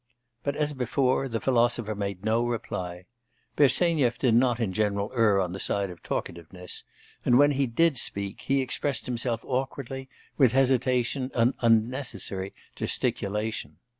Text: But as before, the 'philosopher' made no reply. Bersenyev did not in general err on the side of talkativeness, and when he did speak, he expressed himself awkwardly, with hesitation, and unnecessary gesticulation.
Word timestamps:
But 0.41 0.55
as 0.55 0.73
before, 0.73 1.27
the 1.27 1.39
'philosopher' 1.39 1.93
made 1.93 2.25
no 2.25 2.43
reply. 2.43 3.05
Bersenyev 3.55 4.17
did 4.17 4.33
not 4.33 4.59
in 4.59 4.73
general 4.73 5.11
err 5.15 5.39
on 5.39 5.53
the 5.53 5.59
side 5.59 5.91
of 5.91 6.01
talkativeness, 6.01 6.83
and 7.23 7.37
when 7.37 7.51
he 7.51 7.67
did 7.67 7.99
speak, 7.99 8.41
he 8.41 8.61
expressed 8.61 9.05
himself 9.05 9.45
awkwardly, 9.45 10.09
with 10.39 10.53
hesitation, 10.53 11.29
and 11.35 11.53
unnecessary 11.59 12.51
gesticulation. 12.75 13.77